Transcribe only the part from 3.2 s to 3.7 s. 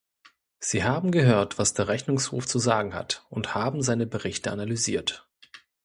und